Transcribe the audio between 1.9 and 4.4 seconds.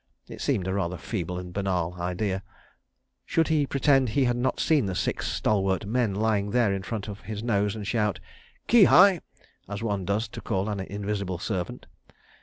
idea. Should he pretend he had